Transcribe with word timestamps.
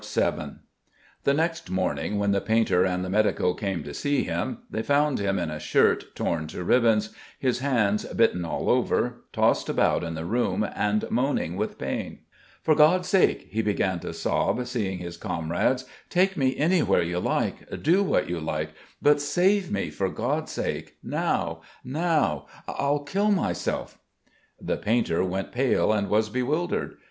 VII 0.03 0.55
The 1.25 1.33
next 1.35 1.69
morning 1.69 2.17
when 2.17 2.31
the 2.31 2.41
painter 2.41 2.83
and 2.85 3.05
the 3.05 3.09
medico 3.11 3.53
came 3.53 3.83
to 3.83 3.93
see 3.93 4.23
him, 4.23 4.63
they 4.67 4.81
found 4.81 5.19
him 5.19 5.37
in 5.37 5.51
a 5.51 5.59
shirt 5.59 6.15
torn 6.15 6.47
to 6.47 6.63
ribbons, 6.63 7.13
his 7.37 7.59
hands 7.59 8.03
bitten 8.05 8.43
all 8.43 8.67
over, 8.67 9.21
tossing 9.31 9.71
about 9.71 10.03
in 10.03 10.15
the 10.15 10.25
room 10.25 10.67
and 10.75 11.05
moaning 11.11 11.55
with 11.55 11.77
pain. 11.77 12.21
"For 12.63 12.73
God's 12.73 13.09
sake!" 13.09 13.49
he 13.51 13.61
began 13.61 13.99
to 13.99 14.11
sob, 14.11 14.65
seeing 14.65 14.97
his 14.97 15.17
comrades, 15.17 15.85
"Take 16.09 16.35
me 16.35 16.57
anywhere 16.57 17.03
you 17.03 17.19
like, 17.19 17.69
do 17.83 18.01
what 18.01 18.27
you 18.27 18.39
like, 18.39 18.69
but 19.03 19.21
save 19.21 19.69
me, 19.71 19.91
for 19.91 20.09
God's 20.09 20.51
sake 20.51 20.95
now, 21.03 21.61
now! 21.83 22.47
I'll 22.67 23.03
kill 23.03 23.29
myself." 23.29 23.99
The 24.59 24.77
painter 24.77 25.23
went 25.23 25.51
pale 25.51 25.93
and 25.93 26.09
was 26.09 26.29
bewildered. 26.31 26.97